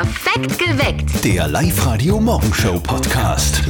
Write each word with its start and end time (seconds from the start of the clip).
Perfekt 0.00 0.58
geweckt. 0.58 1.22
Der 1.24 1.46
Live-Radio-Morgenshow-Podcast. 1.48 3.60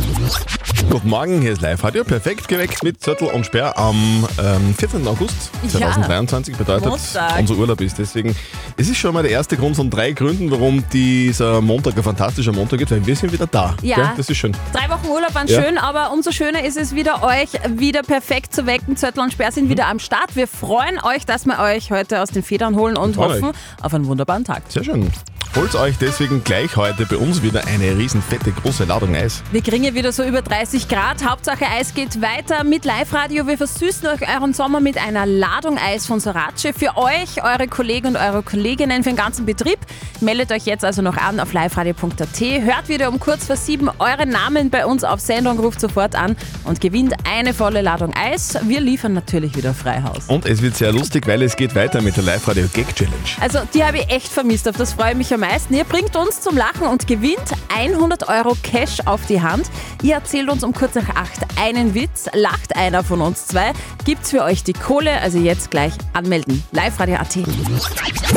Guten 0.88 1.08
Morgen, 1.08 1.40
hier 1.40 1.50
ist 1.50 1.60
Live-Radio. 1.60 2.04
Perfekt 2.04 2.46
geweckt 2.46 2.84
mit 2.84 3.02
Zettel 3.02 3.26
und 3.26 3.44
Sperr 3.46 3.76
am 3.76 4.28
ähm, 4.40 4.72
14. 4.78 5.08
August 5.08 5.50
2023. 5.68 6.56
Bedeutet, 6.56 6.86
Montag. 6.88 7.36
unser 7.40 7.56
Urlaub 7.56 7.80
ist. 7.80 7.98
Deswegen, 7.98 8.36
es 8.76 8.88
ist 8.88 8.98
schon 8.98 9.12
mal 9.12 9.24
der 9.24 9.32
erste 9.32 9.56
Grund 9.56 9.74
von 9.74 9.90
drei 9.90 10.12
Gründen, 10.12 10.52
warum 10.52 10.84
dieser 10.92 11.60
Montag 11.60 11.96
ein 11.96 12.02
fantastischer 12.04 12.52
Montag 12.52 12.80
ist, 12.80 12.92
weil 12.92 13.04
wir 13.04 13.16
sind 13.16 13.32
wieder 13.32 13.48
da. 13.48 13.74
Ja. 13.82 13.96
Gell? 13.96 14.10
Das 14.16 14.30
ist 14.30 14.36
schön. 14.36 14.56
Drei 14.72 14.88
Wochen 14.88 15.08
Urlaub 15.08 15.34
waren 15.34 15.48
Ja. 15.48 15.60
schön, 15.60 15.78
aber 15.78 16.12
umso 16.12 16.30
schöner 16.30 16.62
ist 16.64 16.76
es 16.76 16.94
wieder, 16.94 17.24
euch 17.24 17.48
wieder 17.76 18.02
perfekt 18.04 18.54
zu 18.54 18.66
wecken. 18.66 18.96
Zöttl 18.96 19.18
und 19.18 19.32
Sperr 19.32 19.50
sind 19.50 19.64
Mhm. 19.64 19.70
wieder 19.70 19.88
am 19.88 19.98
Start. 19.98 20.36
Wir 20.36 20.46
freuen 20.46 21.00
euch, 21.02 21.26
dass 21.26 21.44
wir 21.46 21.58
euch 21.58 21.90
heute 21.90 22.22
aus 22.22 22.30
den 22.30 22.44
Federn 22.44 22.76
holen 22.76 22.96
und 22.96 23.16
freuen 23.16 23.42
hoffen 23.46 23.56
auf 23.82 23.92
einen 23.94 24.06
wunderbaren 24.06 24.44
Tag. 24.44 24.62
Sehr 24.68 24.84
schön. 24.84 25.10
Holt 25.56 25.74
euch 25.74 25.98
deswegen 25.98 26.44
gleich 26.44 26.76
heute 26.76 27.06
bei 27.06 27.16
uns 27.16 27.42
wieder 27.42 27.66
eine 27.66 27.98
riesen 27.98 28.22
fette 28.22 28.52
große 28.52 28.84
Ladung 28.84 29.16
Eis. 29.16 29.42
Wir 29.50 29.62
kriegen 29.62 29.82
ja 29.82 29.92
wieder 29.94 30.12
so 30.12 30.22
über 30.22 30.42
30 30.42 30.86
Grad. 30.86 31.28
Hauptsache 31.28 31.66
Eis 31.66 31.92
geht 31.92 32.22
weiter 32.22 32.62
mit 32.62 32.84
Live-Radio. 32.84 33.48
Wir 33.48 33.58
versüßen 33.58 34.06
euch 34.06 34.32
euren 34.32 34.54
Sommer 34.54 34.78
mit 34.78 34.96
einer 34.96 35.26
Ladung 35.26 35.76
Eis 35.76 36.06
von 36.06 36.20
Sorace. 36.20 36.68
Für 36.76 36.96
euch, 36.96 37.42
eure 37.42 37.66
Kollegen 37.66 38.06
und 38.06 38.16
eure 38.16 38.44
Kolleginnen, 38.44 39.02
für 39.02 39.10
den 39.10 39.16
ganzen 39.16 39.44
Betrieb. 39.44 39.80
Meldet 40.20 40.52
euch 40.52 40.66
jetzt 40.66 40.84
also 40.84 41.02
noch 41.02 41.16
an 41.16 41.40
auf 41.40 41.52
liveradio.at. 41.52 42.40
Hört 42.40 42.88
wieder 42.88 43.08
um 43.08 43.18
kurz 43.18 43.46
vor 43.46 43.56
sieben 43.56 43.90
euren 43.98 44.28
Namen 44.28 44.70
bei 44.70 44.86
uns 44.86 45.02
auf 45.02 45.18
Sendung, 45.18 45.58
ruft 45.58 45.80
sofort 45.80 46.14
an 46.14 46.36
und 46.62 46.80
gewinnt 46.80 47.14
eine 47.28 47.54
volle 47.54 47.82
Ladung 47.82 48.14
Eis. 48.14 48.56
Wir 48.62 48.80
liefern 48.80 49.14
natürlich 49.14 49.56
wieder 49.56 49.74
Freihaus. 49.74 50.26
Und 50.28 50.46
es 50.46 50.62
wird 50.62 50.76
sehr 50.76 50.92
lustig, 50.92 51.26
weil 51.26 51.42
es 51.42 51.56
geht 51.56 51.74
weiter 51.74 52.02
mit 52.02 52.16
der 52.16 52.22
Live-Radio 52.22 52.68
Gag 52.72 52.94
Challenge. 52.94 53.16
Also, 53.40 53.58
die 53.74 53.82
habe 53.82 53.98
ich 53.98 54.10
echt 54.10 54.28
vermisst. 54.28 54.68
Auf 54.68 54.76
das 54.76 54.92
freue 54.92 55.10
ich 55.10 55.16
mich 55.16 55.34
am 55.34 55.39
meisten. 55.40 55.74
Ihr 55.74 55.84
bringt 55.84 56.14
uns 56.16 56.40
zum 56.40 56.56
Lachen 56.56 56.86
und 56.86 57.06
gewinnt 57.06 57.40
100 57.76 58.28
Euro 58.28 58.56
Cash 58.62 58.98
auf 59.06 59.26
die 59.26 59.40
Hand. 59.42 59.66
Ihr 60.02 60.14
erzählt 60.14 60.48
uns 60.50 60.62
um 60.62 60.72
kurz 60.72 60.94
nach 60.94 61.08
acht 61.16 61.40
einen 61.60 61.94
Witz. 61.94 62.26
Lacht 62.34 62.76
einer 62.76 63.02
von 63.02 63.20
uns 63.20 63.46
zwei. 63.46 63.72
Gibt's 64.04 64.30
für 64.30 64.42
euch 64.42 64.62
die 64.64 64.72
Kohle. 64.72 65.20
Also 65.20 65.38
jetzt 65.38 65.70
gleich 65.70 65.92
anmelden. 66.12 66.62
Live-Radio.at. 66.72 67.38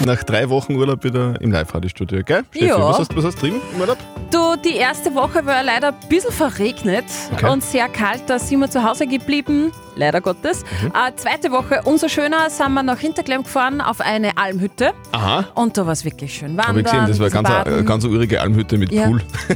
Nach 0.06 0.24
drei 0.24 0.50
Wochen 0.50 0.76
Urlaub 0.76 1.04
wieder 1.04 1.40
im 1.42 1.52
Live-Radio-Studio, 1.52 2.22
gell? 2.26 2.44
Steffi, 2.52 2.66
Ja. 2.68 2.80
was 2.80 3.00
hast, 3.00 3.16
was 3.16 3.26
hast 3.26 3.36
du 3.38 3.42
drin 3.48 3.62
im 3.74 3.82
Urlaub? 3.82 3.98
Du, 4.32 4.56
die 4.56 4.76
erste 4.76 5.14
Woche 5.14 5.46
war 5.46 5.64
leider 5.64 5.90
ein 5.90 6.10
bisschen 6.10 6.32
verregnet 6.32 7.06
Okay. 7.34 7.50
und 7.50 7.64
sehr 7.64 7.88
kalt. 7.90 8.24
Da 8.28 8.40
sind 8.40 8.60
wir 8.60 8.70
zu 8.70 8.84
Hause 8.84 9.06
geblieben. 9.08 9.72
Leider 9.96 10.22
Gottes. 10.22 10.64
Mhm. 10.82 10.88
Äh, 10.88 11.16
zweite 11.16 11.52
Woche, 11.52 11.82
umso 11.84 12.08
schöner, 12.08 12.50
sind 12.50 12.74
wir 12.74 12.84
nach 12.84 12.98
Hinterklemm 13.00 13.44
gefahren 13.44 13.82
auf 13.82 14.02
eine 14.02 14.38
Almhütte. 14.38 14.92
Aha. 15.12 15.46
Und 15.56 15.78
da 15.78 15.86
war 15.86 15.94
es 15.94 16.04
wirklich 16.06 16.34
schön. 16.34 16.52
Wandern, 16.58 16.68
Habe 16.68 16.80
ich 16.80 16.86
gesehen, 16.86 17.06
das 17.08 17.20
war 17.20 17.30
ganz, 17.30 17.50
eine, 17.50 17.84
ganz 17.84 18.04
eine 18.06 18.14
urige 18.14 18.42
Almhütte 18.42 18.78
mit 18.78 18.92
Ja. 18.92 19.06
Pool. 19.08 19.22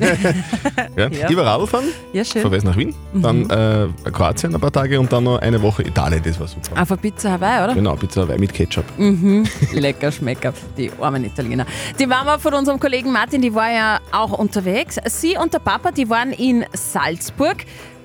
ja. 0.96 1.08
Ja. 1.08 1.30
Ich 1.30 1.36
war 1.36 1.46
Radfahren, 1.46 1.86
Ja, 2.14 2.24
schön. 2.24 2.42
von 2.42 2.52
West 2.52 2.66
nach 2.66 2.78
Wien, 2.78 2.94
dann 3.14 3.50
äh, 3.50 3.88
Kroatien 4.12 4.54
ein 4.54 4.62
paar 4.62 4.72
Tage 4.72 5.00
und 5.00 5.12
dann 5.12 5.24
noch 5.24 5.40
eine 5.40 5.62
Woche 5.62 5.84
Italien, 5.84 6.22
das 6.24 6.40
war 6.40 6.48
super. 6.48 6.82
Auf 6.82 7.02
Pizza 7.02 7.32
Hawaii, 7.32 7.64
oder? 7.64 7.74
Genau, 7.74 7.96
Pizza 7.96 8.22
Hawaii 8.22 8.38
mit 8.40 8.54
Ketchup. 8.54 8.86
Lecker 9.74 10.12
Schmecker, 10.12 10.54
die 10.78 10.92
armen 11.00 11.26
Italiener. 11.26 11.66
Die 12.00 12.06
Mama 12.08 12.38
von 12.38 12.54
unserem 12.54 12.80
Kollegen 12.80 13.12
Martin, 13.12 13.42
die 13.42 13.54
war 13.54 13.72
ja 13.72 14.00
auch 14.12 14.32
unterwegs. 14.38 14.98
Sie 15.06 15.38
und 15.38 15.54
der 15.54 15.60
Papa, 15.60 15.92
die 15.92 16.10
waren 16.10 16.32
in 16.32 16.66
Salzburg 16.74 17.58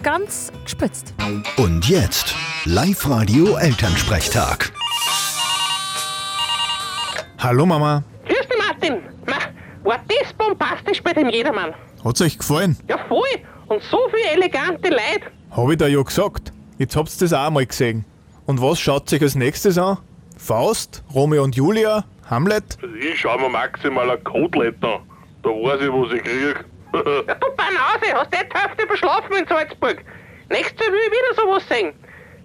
ganz 0.02 0.52
gespitzt. 0.64 1.14
Und 1.56 1.88
jetzt 1.88 2.34
Live-Radio 2.64 3.56
Elternsprechtag. 3.56 4.72
Hallo 7.38 7.66
Mama, 7.66 8.04
Grüß 8.26 8.38
dich, 8.48 8.58
Martin. 8.58 9.02
Ma, 9.26 9.38
war 9.82 10.00
das 10.08 10.32
bombastisch 10.34 11.02
bei 11.02 11.12
dem 11.12 11.28
Jedermann? 11.28 11.74
hat's 12.04 12.20
euch 12.20 12.38
gefallen? 12.38 12.76
Ja, 12.88 12.98
voll. 13.08 13.20
Und 13.68 13.82
so 13.84 13.98
viele 14.10 14.30
elegante 14.42 14.90
Leute. 14.90 15.26
Hab 15.50 15.70
ich 15.70 15.78
da 15.78 15.86
ja 15.86 16.02
gesagt. 16.02 16.52
Jetzt 16.78 16.96
habt's 16.96 17.16
das 17.18 17.32
auch 17.32 17.50
mal 17.50 17.64
gesehen. 17.66 18.04
Und 18.46 18.60
was 18.60 18.80
schaut 18.80 19.08
sich 19.08 19.22
als 19.22 19.34
nächstes 19.34 19.78
an? 19.78 19.98
Faust, 20.36 21.02
Romeo 21.14 21.42
und 21.44 21.54
Julia, 21.56 22.04
Hamlet? 22.28 22.76
Ich 23.00 23.20
schau 23.20 23.38
mir 23.38 23.48
maximal 23.48 24.10
ein 24.10 24.22
Kotelett 24.24 24.82
an. 24.82 25.00
Da 25.42 25.50
weiß 25.50 25.80
ich, 25.80 25.88
was 25.88 26.12
ich 26.12 26.22
krieg. 26.22 26.64
Ja, 26.92 27.34
du 27.34 27.46
Banause, 27.56 28.12
hast 28.14 28.32
die 28.32 28.36
Hälfte 28.36 28.86
verschlafen 28.86 29.36
in 29.36 29.46
Salzburg. 29.46 30.04
Nächstes 30.50 30.78
Jahr 30.78 30.92
will 30.92 31.00
ich 31.06 31.12
wieder 31.12 31.42
sowas 31.42 31.62
sehen. 31.68 31.92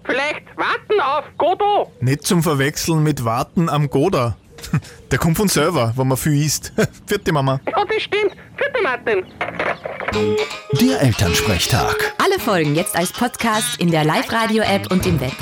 Vielleicht 0.04 0.46
warten 0.56 1.00
auf 1.00 1.24
Godot. 1.36 2.02
Nicht 2.02 2.26
zum 2.26 2.42
Verwechseln 2.42 3.02
mit 3.02 3.24
Warten 3.24 3.68
am 3.68 3.90
Goda. 3.90 4.36
Der 5.10 5.18
kommt 5.18 5.36
von 5.36 5.48
selber, 5.48 5.92
wenn 5.96 6.08
man 6.08 6.16
viel 6.16 6.44
isst. 6.44 6.72
Vierte 7.06 7.32
Mama. 7.32 7.60
Ja, 7.70 7.84
das 7.84 8.02
stimmt. 8.02 8.32
Vierte 8.56 8.82
Martin. 8.82 9.24
Der 10.80 11.02
Elternsprechtag. 11.02 12.14
Alle 12.24 12.38
Folgen 12.40 12.74
jetzt 12.74 12.96
als 12.96 13.12
Podcast 13.12 13.78
in 13.80 13.90
der 13.90 14.04
Live-Radio-App 14.04 14.90
und 14.90 15.06
im 15.06 15.20
Web. 15.20 15.32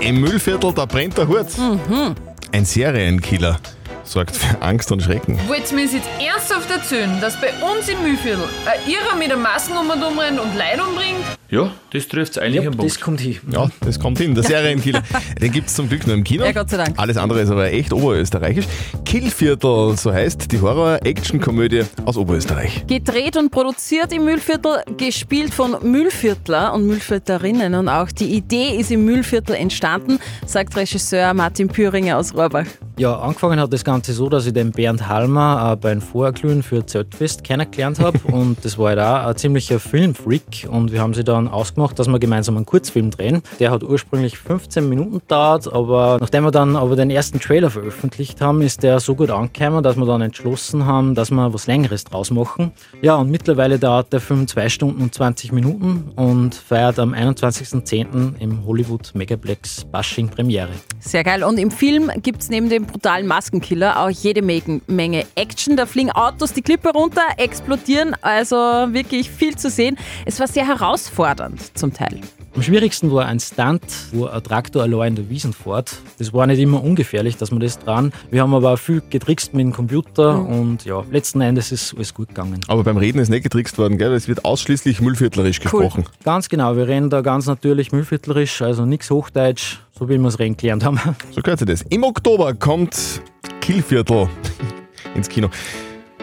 Im 0.00 0.20
Müllviertel, 0.20 0.72
da 0.72 0.86
brennt 0.86 1.16
der 1.18 1.28
Hut. 1.28 1.58
Mhm. 1.58 2.14
Ein 2.52 2.64
Serienkiller 2.64 3.58
sorgt 4.06 4.36
für 4.36 4.62
Angst 4.62 4.90
und 4.92 5.02
Schrecken. 5.02 5.38
Wollt 5.48 5.70
ihr 5.70 5.76
mir 5.76 5.84
jetzt 5.84 6.08
ernsthaft 6.20 6.70
erzählen, 6.70 7.20
dass 7.20 7.40
bei 7.40 7.48
uns 7.48 7.88
im 7.88 8.02
Mühlviertel 8.02 8.44
ein 8.64 8.90
Irrer 8.90 9.16
mit 9.16 9.32
einem 9.32 9.42
Maskennummern 9.42 10.02
umrennt 10.02 10.40
und 10.40 10.54
Leute 10.54 10.82
umbringt? 10.88 11.24
Ja, 11.48 11.70
das 11.92 12.08
trifft 12.08 12.38
eigentlich 12.38 12.66
am 12.66 12.76
Punkt. 12.76 12.90
Das 12.90 13.00
kommt 13.00 13.20
hin. 13.20 13.38
Ja, 13.50 13.68
das 13.80 14.00
kommt 14.00 14.18
hin. 14.18 14.34
Der 14.34 14.42
Serienkiller. 14.42 15.02
Den 15.40 15.52
gibt 15.52 15.68
es 15.68 15.74
zum 15.74 15.88
Glück 15.88 16.04
nur 16.04 16.16
im 16.16 16.24
Kino. 16.24 16.44
Ja, 16.44 16.50
Gott 16.50 16.70
sei 16.70 16.76
Dank. 16.76 16.98
Alles 16.98 17.16
andere 17.16 17.40
ist 17.40 17.50
aber 17.50 17.70
echt 17.70 17.92
oberösterreichisch. 17.92 18.66
Killviertel, 19.04 19.96
so 19.96 20.12
heißt 20.12 20.50
die 20.50 20.60
Horror-Action-Komödie 20.60 21.84
aus 22.04 22.16
Oberösterreich. 22.16 22.84
Gedreht 22.88 23.36
und 23.36 23.50
produziert 23.50 24.12
im 24.12 24.24
Mühlviertel, 24.24 24.82
gespielt 24.96 25.54
von 25.54 25.76
Mühlviertler 25.82 26.74
und 26.74 26.86
Mühlviertlerinnen. 26.86 27.74
Und 27.76 27.88
auch 27.88 28.10
die 28.10 28.34
Idee 28.34 28.76
ist 28.78 28.90
im 28.90 29.04
Mühlviertel 29.04 29.54
entstanden, 29.54 30.18
sagt 30.46 30.76
Regisseur 30.76 31.32
Martin 31.32 31.68
Püringer 31.68 32.18
aus 32.18 32.34
Rohrbach. 32.34 32.66
Ja, 32.98 33.18
angefangen 33.18 33.60
hat 33.60 33.74
das 33.74 33.84
Ganze 33.84 34.14
so, 34.14 34.30
dass 34.30 34.46
ich 34.46 34.54
den 34.54 34.72
Bernd 34.72 35.06
Halmer 35.06 35.72
äh, 35.72 35.76
beim 35.76 36.00
Vorglühen 36.00 36.62
für 36.62 36.86
Zeltfest 36.86 37.44
kennengelernt 37.44 38.00
habe. 38.00 38.18
und 38.32 38.64
das 38.64 38.78
war 38.78 38.88
halt 38.88 39.00
auch 39.00 39.28
ein 39.28 39.36
ziemlicher 39.36 39.78
Filmfreak. 39.78 40.66
Und 40.70 40.92
wir 40.92 41.02
haben 41.02 41.12
sie 41.12 41.22
dann 41.22 41.46
ausgemacht, 41.46 41.98
dass 41.98 42.08
wir 42.08 42.18
gemeinsam 42.18 42.56
einen 42.56 42.64
Kurzfilm 42.64 43.10
drehen. 43.10 43.42
Der 43.60 43.70
hat 43.70 43.82
ursprünglich 43.82 44.38
15 44.38 44.88
Minuten 44.88 45.18
gedauert, 45.18 45.70
aber 45.70 46.16
nachdem 46.22 46.44
wir 46.44 46.52
dann 46.52 46.74
aber 46.74 46.96
den 46.96 47.10
ersten 47.10 47.38
Trailer 47.38 47.68
veröffentlicht 47.68 48.40
haben, 48.40 48.62
ist 48.62 48.82
der 48.82 48.98
so 48.98 49.14
gut 49.14 49.30
angekommen, 49.30 49.82
dass 49.82 49.96
wir 49.96 50.06
dann 50.06 50.22
entschlossen 50.22 50.86
haben, 50.86 51.14
dass 51.14 51.30
wir 51.30 51.52
was 51.52 51.66
Längeres 51.66 52.04
draus 52.04 52.30
machen. 52.30 52.72
Ja, 53.02 53.16
und 53.16 53.30
mittlerweile 53.30 53.78
dauert 53.78 54.10
der 54.14 54.20
Film 54.20 54.48
2 54.48 54.70
Stunden 54.70 55.02
und 55.02 55.14
20 55.14 55.52
Minuten 55.52 56.12
und 56.16 56.54
feiert 56.54 56.98
am 56.98 57.12
21.10. 57.12 58.38
im 58.38 58.64
Hollywood 58.64 59.14
Megaplex 59.14 59.84
Bashing 59.84 60.30
Premiere. 60.30 60.70
Sehr 61.00 61.24
geil. 61.24 61.44
Und 61.44 61.58
im 61.58 61.70
Film 61.70 62.10
gibt 62.22 62.40
es 62.40 62.48
neben 62.48 62.70
dem 62.70 62.85
brutalen 62.86 63.26
Maskenkiller 63.26 64.00
auch 64.00 64.10
jede 64.10 64.42
Menge 64.42 65.26
Action. 65.34 65.76
Da 65.76 65.86
fliegen 65.86 66.10
Autos 66.10 66.52
die 66.52 66.62
Klippe 66.62 66.90
runter, 66.90 67.22
explodieren, 67.36 68.16
also 68.22 68.56
wirklich 68.56 69.30
viel 69.30 69.56
zu 69.56 69.70
sehen. 69.70 69.96
Es 70.24 70.40
war 70.40 70.48
sehr 70.48 70.66
herausfordernd 70.66 71.76
zum 71.76 71.92
Teil. 71.92 72.20
Am 72.56 72.62
schwierigsten 72.62 73.12
war 73.12 73.26
ein 73.26 73.38
Stunt, 73.38 73.82
wo 74.12 74.24
ein 74.24 74.42
Traktor 74.42 74.82
allein 74.82 75.08
in 75.08 75.16
der 75.16 75.28
Wiesen 75.28 75.52
fährt. 75.52 75.98
Das 76.18 76.32
war 76.32 76.46
nicht 76.46 76.58
immer 76.58 76.82
ungefährlich, 76.82 77.36
dass 77.36 77.50
man 77.50 77.60
das 77.60 77.78
dran. 77.78 78.14
Wir 78.30 78.40
haben 78.40 78.54
aber 78.54 78.72
auch 78.72 78.78
viel 78.78 79.02
getrickst 79.10 79.52
mit 79.52 79.66
dem 79.66 79.74
Computer 79.74 80.42
und 80.42 80.86
ja, 80.86 81.04
letzten 81.10 81.42
Endes 81.42 81.70
ist 81.70 81.94
alles 81.94 82.14
gut 82.14 82.28
gegangen. 82.28 82.60
Aber 82.66 82.82
beim 82.82 82.96
Reden 82.96 83.18
ist 83.18 83.28
nicht 83.28 83.42
getrickst 83.42 83.76
worden, 83.76 83.98
gell? 83.98 84.14
Es 84.14 84.26
wird 84.26 84.46
ausschließlich 84.46 85.02
Müllviertlerisch 85.02 85.60
gesprochen. 85.60 86.06
Ganz 86.24 86.48
genau, 86.48 86.76
wir 86.76 86.88
reden 86.88 87.10
da 87.10 87.20
ganz 87.20 87.44
natürlich 87.44 87.92
Müllviertlerisch, 87.92 88.62
also 88.62 88.86
nichts 88.86 89.10
Hochdeutsch, 89.10 89.76
so 89.98 90.08
wie 90.08 90.16
wir 90.16 90.26
es 90.26 90.38
reden 90.38 90.56
gelernt 90.56 90.82
haben. 90.82 90.98
So 91.32 91.42
gehört 91.42 91.58
sich 91.58 91.68
das. 91.68 91.82
Im 91.82 92.04
Oktober 92.04 92.54
kommt 92.54 93.20
Killviertel 93.60 94.30
ins 95.14 95.28
Kino. 95.28 95.50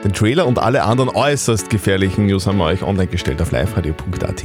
Den 0.04 0.12
Trailer 0.12 0.46
und 0.46 0.60
alle 0.60 0.84
anderen 0.84 1.10
äußerst 1.10 1.70
gefährlichen 1.70 2.26
News 2.26 2.46
haben 2.46 2.58
wir 2.58 2.66
euch 2.66 2.84
online 2.84 3.08
gestellt 3.08 3.42
auf 3.42 3.52
liveradio.at. 3.52 4.44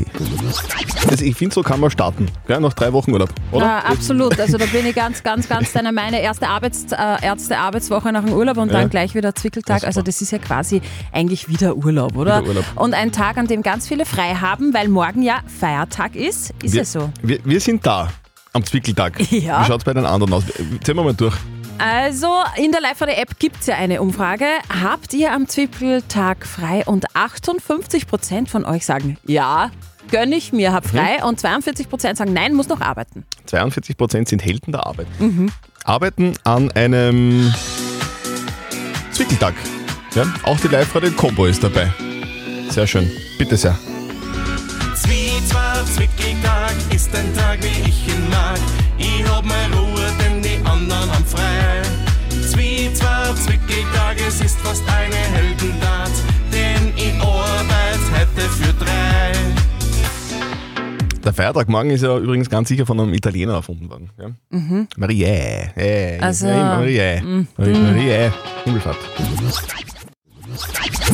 Also 1.11 1.25
ich 1.25 1.35
finde, 1.35 1.53
so 1.55 1.63
kann 1.63 1.81
man 1.81 1.91
starten. 1.91 2.27
Gell? 2.47 2.61
Nach 2.61 2.73
drei 2.75 2.93
Wochen 2.93 3.13
Urlaub, 3.13 3.31
oder? 3.51 3.65
Ja, 3.67 3.79
absolut. 3.81 4.39
Also 4.39 4.57
da 4.57 4.67
bin 4.67 4.87
ich 4.87 4.95
ganz, 4.95 5.23
ganz, 5.25 5.49
ganz 5.49 5.73
deiner 5.73 5.91
Meine. 5.91 6.21
Erste 6.21 6.47
Arbeits, 6.49 6.87
äh, 6.93 6.97
erste 7.27 7.59
Arbeitswoche 7.59 8.13
nach 8.13 8.25
dem 8.25 8.35
Urlaub 8.35 8.57
und 8.59 8.71
Ja. 8.71 8.81
dann 8.81 8.91
gleich 8.91 9.17
wieder 9.17 9.35
Zwickeltag. 9.35 9.83
Ja. 9.83 9.89
Also 9.89 10.03
das 10.03 10.23
ist 10.23 10.31
ja 10.31 10.39
quasi 10.39 10.81
eigentlich 11.13 11.49
wieder 11.49 11.75
Urlaub, 11.77 12.17
oder? 12.17 12.39
Wieder 12.41 12.49
Urlaub. 12.51 12.65
Und 12.77 12.95
ein 12.95 13.11
Tag, 13.11 13.37
an 13.37 13.49
dem 13.49 13.63
ganz 13.63 13.89
viele 13.89 14.07
frei 14.07 14.35
haben, 14.37 14.73
weil 14.75 14.87
morgen 14.89 15.23
ja 15.23 15.41
Feiertag 15.59 16.15
ist. 16.15 16.55
Ist 16.63 16.75
wir, 16.75 16.83
es 16.83 16.93
so? 16.93 17.11
Wir, 17.23 17.41
wir 17.45 17.61
sind 17.61 17.85
da 17.85 18.09
am 18.53 18.65
Zwickeltag. 18.65 19.21
Ja. 19.33 19.63
Wie 19.63 19.67
schaut 19.67 19.79
es 19.79 19.85
bei 19.85 19.95
den 19.95 20.07
anderen 20.07 20.33
aus? 20.33 20.45
Zählen 20.85 20.99
wir 20.99 21.03
mal 21.05 21.15
durch. 21.15 21.35
Also 21.79 22.29
in 22.57 22.73
der 22.73 22.81
Live-Radio-App 22.81 23.39
gibt 23.39 23.61
es 23.61 23.67
ja 23.67 23.77
eine 23.77 24.03
Umfrage. 24.03 24.47
Habt 24.83 25.15
ihr 25.15 25.33
am 25.33 25.47
Zwickeltag 25.47 26.45
frei? 26.45 26.83
Und 26.85 27.09
58% 27.15 28.49
von 28.49 28.65
euch 28.65 28.85
sagen 28.85 29.17
ja. 29.25 29.71
Gönn 30.11 30.33
ich 30.33 30.53
mir, 30.53 30.73
hab 30.73 30.87
frei. 30.87 31.23
Und 31.23 31.39
42% 31.41 32.17
sagen 32.17 32.33
nein, 32.33 32.55
muss 32.55 32.69
noch 32.69 32.81
arbeiten. 32.81 33.25
42% 33.49 34.29
sind 34.29 34.45
Helden 34.45 34.73
der 34.73 34.87
Arbeit. 34.87 35.07
Arbeiten 35.85 36.35
an 36.45 36.71
einem 36.73 37.53
Zwickeltag. 39.13 39.55
Ja, 40.15 40.25
auch 40.45 40.59
die 40.59 40.69
Live-Radio-Kombo 40.69 41.47
ist 41.47 41.63
dabei. 41.63 41.93
Sehr 42.71 42.87
schön. 42.87 43.11
Bitte 43.39 43.57
sehr. 43.57 43.79
Zwiezwar 44.95 45.85
Zwickeltag 45.85 46.75
ist 46.95 47.15
ein 47.15 47.35
Tag, 47.35 47.59
wie 47.63 47.89
ich 47.89 48.09
ihn 48.09 48.29
mag. 48.31 48.59
Ich 48.99 49.25
hab 49.29 49.45
meine 49.45 49.77
Ruhe, 49.77 50.11
Zwickeltag, 53.37 54.17
es 54.27 54.41
ist 54.41 54.59
fast 54.61 54.83
eine 54.89 55.15
Heldentat, 55.15 56.11
denn 56.53 56.93
ich 56.97 57.15
arbeite 57.21 58.01
heute 58.13 58.49
für 58.51 58.73
drei. 58.85 59.33
Der 61.25 61.33
Feiertag 61.35 61.69
morgen 61.69 61.91
ist 61.91 62.03
ja 62.03 62.17
übrigens 62.17 62.49
ganz 62.49 62.69
sicher 62.69 62.87
von 62.87 62.99
einem 63.01 63.13
Italiener 63.13 63.55
erfunden 63.55 63.91
worden. 63.91 64.11
Ja? 64.19 64.31
Mhm. 64.51 64.89
Marie. 64.97 65.25
Äh, 65.25 66.19
Also, 66.21 66.47
Marie. 66.47 67.21
mm, 67.21 67.49
Marie. 67.57 67.75
mm. 67.75 67.83
Marie. 67.83 68.31
Himmelfahrt. 68.65 68.97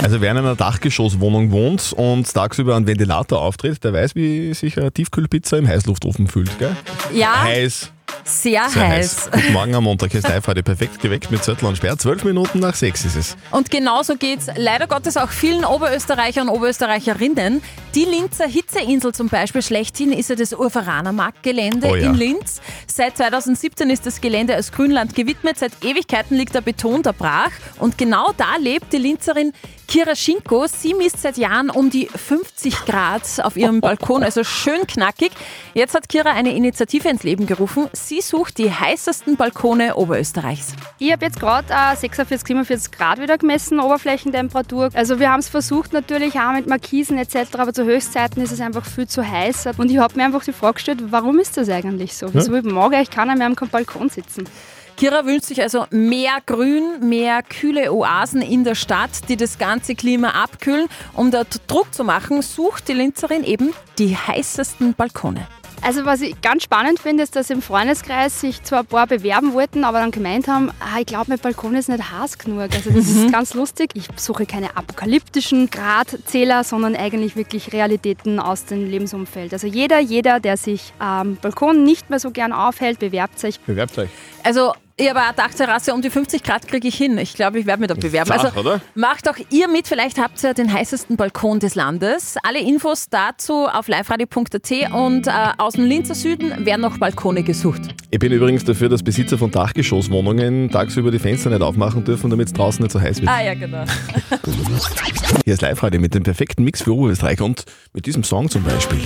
Also 0.02 0.20
wer 0.20 0.31
in 0.32 0.38
einer 0.38 0.55
Dachgeschosswohnung 0.55 1.50
wohnt 1.50 1.93
und 1.96 2.32
tagsüber 2.32 2.76
einen 2.76 2.87
Ventilator 2.87 3.40
auftritt, 3.40 3.82
der 3.82 3.93
weiß, 3.93 4.14
wie 4.14 4.52
sich 4.55 4.78
eine 4.78 4.93
Tiefkühlpizza 4.93 5.56
im 5.56 5.67
Heißluftofen 5.67 6.28
fühlt. 6.28 6.56
Gell? 6.58 6.76
Ja, 7.12 7.43
Heiß. 7.43 7.90
Sehr, 8.24 8.68
Sehr 8.70 8.88
heiß. 8.88 9.26
heiß. 9.26 9.30
Guten 9.32 9.52
Morgen 9.52 9.74
am 9.74 9.84
Montag, 9.84 10.14
ist 10.14 10.26
live 10.28 10.46
heute 10.46 10.62
perfekt 10.62 11.00
geweckt 11.00 11.30
mit 11.30 11.44
Zettel 11.44 11.66
und 11.68 11.76
Sperr. 11.76 11.98
Zwölf 11.98 12.24
Minuten 12.24 12.58
nach 12.58 12.74
sechs 12.74 13.04
ist 13.04 13.16
es. 13.16 13.36
Und 13.50 13.70
genauso 13.70 14.16
geht 14.16 14.40
es 14.40 14.46
leider 14.56 14.86
Gottes 14.86 15.16
auch 15.16 15.30
vielen 15.30 15.64
Oberösterreichern 15.64 16.48
und 16.48 16.56
Oberösterreicherinnen. 16.56 17.62
Die 17.94 18.04
Linzer 18.04 18.46
Hitzeinsel 18.48 19.12
zum 19.14 19.28
Beispiel, 19.28 19.62
schlechthin 19.62 20.12
ist 20.12 20.30
ja 20.30 20.36
das 20.36 20.52
Urveraner 20.52 21.12
Marktgelände 21.12 21.86
Oh 21.88 21.94
ja. 21.94 22.06
in 22.06 22.14
Linz. 22.14 22.60
Seit 22.86 23.16
2017 23.16 23.90
ist 23.90 24.06
das 24.06 24.20
Gelände 24.20 24.54
als 24.54 24.72
Grünland 24.72 25.14
gewidmet. 25.14 25.58
Seit 25.58 25.72
Ewigkeiten 25.84 26.36
liegt 26.36 26.54
der 26.54 26.62
Beton 26.62 27.02
da 27.02 27.12
brach. 27.12 27.50
Und 27.78 27.98
genau 27.98 28.32
da 28.36 28.56
lebt 28.58 28.92
die 28.92 28.98
Linzerin 28.98 29.52
Kira 29.94 30.17
Schinko. 30.17 30.67
Sie 30.67 30.93
misst 30.93 31.23
seit 31.23 31.37
Jahren 31.37 31.70
um 31.70 31.88
die 31.88 32.08
50 32.08 32.85
Grad 32.85 33.23
auf 33.44 33.56
ihrem 33.56 33.81
Balkon, 33.81 34.25
also 34.25 34.43
schön 34.43 34.88
knackig. 34.88 35.31
Jetzt 35.73 35.94
hat 35.94 36.08
Kira 36.08 36.32
eine 36.32 36.52
Initiative 36.52 37.08
ins 37.08 37.23
Leben 37.23 37.46
gerufen. 37.46 37.88
Sie 37.93 38.20
sucht 38.20 38.58
die 38.58 38.73
heißesten 38.73 39.37
Balkone 39.37 39.94
Oberösterreichs. 39.94 40.73
Ich 40.99 41.12
habe 41.12 41.25
jetzt 41.25 41.38
gerade 41.38 41.73
äh, 41.73 41.94
46, 41.94 42.44
47 42.44 42.91
Grad 42.91 43.20
wieder 43.20 43.38
gemessen, 43.38 43.79
Oberflächentemperatur. 43.79 44.91
Also 44.94 45.20
wir 45.20 45.31
haben 45.31 45.38
es 45.38 45.49
versucht 45.49 45.93
natürlich 45.93 46.41
auch 46.41 46.55
mit 46.55 46.67
Markisen 46.67 47.17
etc., 47.17 47.55
aber 47.56 47.73
zu 47.73 47.85
Höchstzeiten 47.85 48.43
ist 48.43 48.50
es 48.50 48.61
einfach 48.61 48.85
viel 48.87 49.06
zu 49.06 49.25
heiß. 49.25 49.69
Und 49.79 49.93
ich 49.93 49.99
habe 49.99 50.17
mir 50.17 50.25
einfach 50.25 50.43
die 50.43 50.52
Frage 50.52 50.75
gestellt, 50.75 51.05
warum 51.12 51.38
ist 51.38 51.56
das 51.56 51.69
eigentlich 51.69 52.17
so? 52.17 52.35
Wieso 52.35 52.50
mag 52.50 52.93
eigentlich 52.94 53.11
keiner 53.11 53.37
mehr 53.37 53.46
am 53.46 53.55
Balkon 53.55 54.08
sitzen? 54.08 54.49
Kira 54.96 55.26
wünscht 55.26 55.46
sich 55.46 55.61
also 55.61 55.87
mehr 55.91 56.38
Grün, 56.46 57.08
mehr 57.08 57.43
kühle 57.43 57.93
Oasen 57.93 58.43
in 58.43 58.62
der 58.62 58.76
Stadt, 58.76 59.29
die 59.29 59.37
das 59.37 59.58
ganze 59.58 59.94
Klima 59.94 60.31
abkühlen. 60.31 60.87
Um 61.14 61.31
dort 61.31 61.61
Druck 61.67 61.93
zu 61.93 62.05
machen, 62.05 62.43
sucht 62.43 62.88
die 62.88 62.93
Linzerin 62.93 63.43
eben 63.43 63.73
die 63.99 64.17
heißesten 64.17 64.94
Balkone. 64.94 65.46
Also 65.82 66.06
was 66.06 66.23
ich 66.23 66.41
ganz 66.41 66.62
spannend 66.62 66.99
finde, 66.99 67.23
ist, 67.25 67.37
dass 67.37 67.50
im 67.50 67.61
Freundeskreis 67.61 68.41
sich 68.41 68.62
zwar 68.62 68.81
ein 68.81 68.87
paar 68.87 69.06
bewerben 69.06 69.52
wollten, 69.52 69.85
aber 69.85 69.99
dann 69.99 70.12
gemeint 70.12 70.49
haben, 70.49 70.70
ah, 70.81 70.99
ich 70.99 71.05
glaube, 71.05 71.26
mein 71.29 71.38
Balkon 71.38 71.75
ist 71.75 71.91
nicht 71.91 72.11
heiß 72.11 72.38
genug. 72.38 72.70
Also 72.73 72.88
das 72.91 73.06
ist 73.06 73.31
ganz 73.31 73.52
lustig. 73.52 73.91
Ich 73.93 74.06
suche 74.17 74.46
keine 74.46 74.76
apokalyptischen 74.79 75.69
Gradzähler, 75.69 76.64
sondern 76.64 76.96
eigentlich 76.96 77.37
wirklich 77.37 77.75
Realitäten 77.75 78.41
aus 78.41 78.64
dem 78.64 78.88
Lebensumfeld. 78.91 79.52
Also 79.52 79.67
jeder, 79.67 79.99
jeder, 79.99 80.41
der 80.41 80.56
sich 80.56 80.94
am 80.99 81.37
Balkon 81.37 81.85
nicht 81.85 82.08
mehr 82.08 82.19
so 82.19 82.31
gern 82.31 82.55
aufhält, 82.55 82.99
bewerbt 82.99 83.38
sich. 83.38 83.61
Bewerbt 83.61 83.99
euch. 83.99 84.08
Also 84.43 84.73
habe 85.00 85.20
eine 85.20 85.35
Dachterrasse 85.35 85.93
um 85.93 86.02
die 86.02 86.11
50 86.11 86.43
Grad 86.43 86.69
kriege 86.69 86.87
ich 86.87 86.94
hin. 86.94 87.19
Ich 87.19 87.35
glaube, 87.35 87.58
ich 87.58 87.67
werde 87.67 87.81
mich 87.81 87.88
da 87.88 87.94
bewerben. 87.94 88.29
Zach, 88.29 88.44
also 88.44 88.61
oder? 88.61 88.81
macht 88.94 89.29
auch 89.29 89.37
ihr 89.50 89.69
mit. 89.69 89.88
Vielleicht 89.88 90.19
habt 90.19 90.43
ihr 90.44 90.55
den 90.55 90.73
heißesten 90.73 91.17
Balkon 91.17 91.58
des 91.58 91.75
Landes. 91.75 92.37
Alle 92.43 92.61
Infos 92.61 93.08
dazu 93.08 93.67
auf 93.67 93.88
liveradio.at 93.88 94.93
und 94.93 95.26
äh, 95.26 95.31
aus 95.58 95.75
dem 95.75 95.87
Linzer 95.87 96.14
Süden 96.14 96.64
werden 96.64 96.82
noch 96.82 96.99
Balkone 96.99 97.43
gesucht. 97.43 97.82
Ich 98.11 98.19
bin 98.20 98.32
übrigens 98.32 98.64
dafür, 98.64 98.88
dass 98.88 99.02
Besitzer 99.02 99.37
von 99.37 99.50
Dachgeschosswohnungen 99.50 100.70
tagsüber 100.70 101.11
die 101.11 101.19
Fenster 101.19 101.50
nicht 101.50 101.62
aufmachen 101.62 102.05
dürfen, 102.05 102.31
damit 102.31 102.49
es 102.49 102.52
draußen 102.52 102.82
nicht 102.82 102.93
so 102.93 103.00
heiß 103.00 103.20
wird. 103.20 103.31
Ah 103.31 103.43
ja, 103.43 103.55
genau. 103.55 103.85
Hier 105.44 105.55
ist 105.55 105.62
live 105.62 105.82
heute 105.82 105.99
mit 105.99 106.14
dem 106.14 106.23
perfekten 106.23 106.62
Mix 106.62 106.82
für 106.82 106.94
Oberösterreich 106.94 107.41
und 107.41 107.64
mit 107.93 108.06
diesem 108.06 108.23
Song 108.23 108.49
zum 108.49 108.62
Beispiel. 108.62 109.00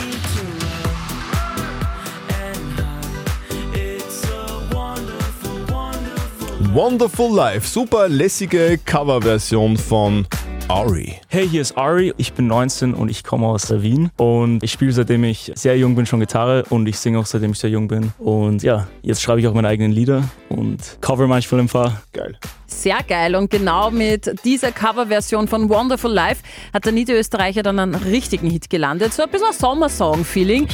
Wonderful 6.60 7.34
Life, 7.34 7.68
super 7.68 8.08
lässige 8.08 8.78
Coverversion 8.84 9.76
von 9.76 10.26
Ari. 10.68 11.14
Hey, 11.28 11.48
hier 11.48 11.62
ist 11.62 11.78
Ari, 11.78 12.12
ich 12.18 12.34
bin 12.34 12.46
19 12.46 12.92
und 12.92 13.08
ich 13.08 13.24
komme 13.24 13.46
aus 13.46 13.70
Wien 13.70 14.10
und 14.18 14.62
ich 14.62 14.70
spiele 14.70 14.92
seitdem 14.92 15.24
ich 15.24 15.50
sehr 15.54 15.78
jung 15.78 15.96
bin 15.96 16.04
schon 16.04 16.20
Gitarre 16.20 16.64
und 16.68 16.86
ich 16.86 16.98
singe 16.98 17.18
auch 17.18 17.24
seitdem 17.24 17.52
ich 17.52 17.58
sehr 17.58 17.70
jung 17.70 17.88
bin 17.88 18.12
und 18.18 18.62
ja, 18.62 18.86
jetzt 19.00 19.22
schreibe 19.22 19.40
ich 19.40 19.46
auch 19.48 19.54
meine 19.54 19.68
eigenen 19.68 19.92
Lieder 19.92 20.24
und 20.50 20.98
cover 21.00 21.26
manchmal 21.26 21.62
ein 21.62 21.68
paar. 21.68 22.02
Geil. 22.12 22.36
Sehr 22.66 22.98
geil 23.08 23.34
und 23.34 23.50
genau 23.50 23.90
mit 23.90 24.44
dieser 24.44 24.70
Coverversion 24.70 25.48
von 25.48 25.70
Wonderful 25.70 26.12
Life 26.12 26.42
hat 26.74 26.84
der 26.84 26.92
Niederösterreicher 26.92 27.62
dann 27.62 27.78
einen 27.78 27.94
richtigen 27.94 28.50
Hit 28.50 28.68
gelandet. 28.68 29.14
So 29.14 29.22
ein 29.22 29.30
bisschen 29.30 29.48
ein 29.48 29.54
Sommersong-Feeling. 29.54 30.68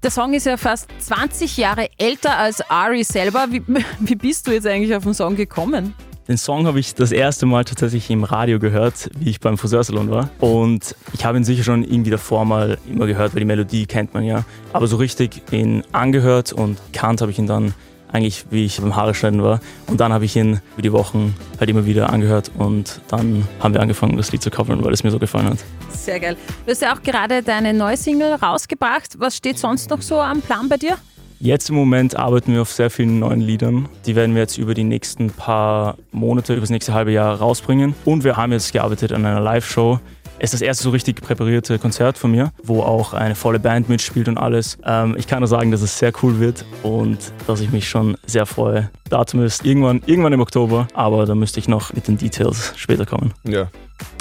Der 0.00 0.12
Song 0.12 0.32
ist 0.32 0.46
ja 0.46 0.56
fast 0.56 0.88
20 1.00 1.56
Jahre 1.56 1.88
älter 1.98 2.38
als 2.38 2.60
Ari 2.70 3.02
selber. 3.02 3.48
Wie, 3.50 3.62
wie 3.98 4.14
bist 4.14 4.46
du 4.46 4.52
jetzt 4.52 4.66
eigentlich 4.68 4.94
auf 4.94 5.02
den 5.02 5.14
Song 5.14 5.34
gekommen? 5.34 5.92
Den 6.30 6.38
Song 6.38 6.68
habe 6.68 6.78
ich 6.78 6.94
das 6.94 7.10
erste 7.10 7.44
Mal 7.44 7.64
tatsächlich 7.64 8.08
im 8.08 8.22
Radio 8.22 8.60
gehört, 8.60 9.10
wie 9.18 9.30
ich 9.30 9.40
beim 9.40 9.58
Friseursalon 9.58 10.12
war. 10.12 10.30
Und 10.38 10.94
ich 11.12 11.24
habe 11.24 11.36
ihn 11.36 11.42
sicher 11.42 11.64
schon 11.64 11.82
irgendwie 11.82 12.10
davor 12.10 12.44
mal 12.44 12.78
immer 12.88 13.08
gehört, 13.08 13.34
weil 13.34 13.40
die 13.40 13.46
Melodie 13.46 13.84
kennt 13.84 14.14
man 14.14 14.22
ja. 14.22 14.44
Aber 14.72 14.86
so 14.86 14.94
richtig 14.94 15.42
ihn 15.50 15.82
angehört 15.90 16.52
und 16.52 16.78
kannt 16.92 17.20
habe 17.20 17.32
ich 17.32 17.40
ihn 17.40 17.48
dann 17.48 17.74
eigentlich, 18.12 18.44
wie 18.50 18.64
ich 18.64 18.80
beim 18.80 18.94
Haare 18.94 19.12
schneiden 19.12 19.42
war. 19.42 19.58
Und 19.88 19.98
dann 19.98 20.12
habe 20.12 20.24
ich 20.24 20.36
ihn 20.36 20.60
über 20.74 20.82
die 20.82 20.92
Wochen 20.92 21.34
halt 21.58 21.68
immer 21.68 21.84
wieder 21.84 22.12
angehört 22.12 22.52
und 22.56 23.00
dann 23.08 23.48
haben 23.58 23.74
wir 23.74 23.80
angefangen, 23.80 24.16
das 24.16 24.30
Lied 24.30 24.40
zu 24.40 24.52
covern, 24.52 24.84
weil 24.84 24.92
es 24.92 25.02
mir 25.02 25.10
so 25.10 25.18
gefallen 25.18 25.46
hat. 25.50 25.58
Sehr 25.88 26.20
geil. 26.20 26.36
Du 26.64 26.70
hast 26.70 26.80
ja 26.80 26.94
auch 26.94 27.02
gerade 27.02 27.42
deine 27.42 27.74
neue 27.74 27.96
Single 27.96 28.34
rausgebracht. 28.34 29.18
Was 29.18 29.36
steht 29.36 29.58
sonst 29.58 29.90
noch 29.90 30.00
so 30.00 30.20
am 30.20 30.42
Plan 30.42 30.68
bei 30.68 30.76
dir? 30.76 30.96
Jetzt 31.42 31.70
im 31.70 31.76
Moment 31.76 32.16
arbeiten 32.16 32.52
wir 32.52 32.60
auf 32.60 32.70
sehr 32.70 32.90
vielen 32.90 33.18
neuen 33.18 33.40
Liedern. 33.40 33.88
Die 34.04 34.14
werden 34.14 34.34
wir 34.34 34.42
jetzt 34.42 34.58
über 34.58 34.74
die 34.74 34.84
nächsten 34.84 35.30
paar 35.30 35.96
Monate, 36.12 36.52
über 36.52 36.60
das 36.60 36.68
nächste 36.68 36.92
halbe 36.92 37.12
Jahr 37.12 37.34
rausbringen. 37.38 37.94
Und 38.04 38.24
wir 38.24 38.36
haben 38.36 38.52
jetzt 38.52 38.74
gearbeitet 38.74 39.10
an 39.12 39.24
einer 39.24 39.40
Live-Show. 39.40 40.00
Es 40.38 40.52
ist 40.52 40.60
das 40.60 40.60
erste 40.60 40.84
so 40.84 40.90
richtig 40.90 41.22
präparierte 41.22 41.78
Konzert 41.78 42.18
von 42.18 42.30
mir, 42.30 42.52
wo 42.62 42.82
auch 42.82 43.14
eine 43.14 43.34
volle 43.34 43.58
Band 43.58 43.88
mitspielt 43.88 44.28
und 44.28 44.36
alles. 44.36 44.76
Ähm, 44.84 45.16
ich 45.18 45.26
kann 45.26 45.38
nur 45.38 45.48
sagen, 45.48 45.70
dass 45.70 45.80
es 45.80 45.98
sehr 45.98 46.12
cool 46.22 46.40
wird 46.40 46.66
und 46.82 47.32
dass 47.46 47.62
ich 47.62 47.72
mich 47.72 47.88
schon 47.88 48.18
sehr 48.26 48.44
freue. 48.44 48.90
Datum 49.08 49.42
ist 49.42 49.64
irgendwann, 49.64 50.02
irgendwann 50.04 50.34
im 50.34 50.40
Oktober, 50.42 50.88
aber 50.92 51.24
da 51.24 51.34
müsste 51.34 51.58
ich 51.58 51.68
noch 51.68 51.94
mit 51.94 52.06
den 52.06 52.18
Details 52.18 52.74
später 52.76 53.06
kommen. 53.06 53.32
Ja. 53.44 53.68